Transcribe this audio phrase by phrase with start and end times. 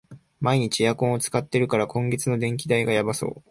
[0.39, 3.43] 毎日エアコン使ってるから、今月の電気代やばそう